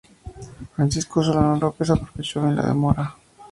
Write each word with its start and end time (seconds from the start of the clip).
Francisco 0.75 1.21
Solano 1.23 1.59
López 1.59 1.91
aprovechó 1.91 2.41
bien 2.41 2.55
la 2.55 2.65
demora. 2.65 3.15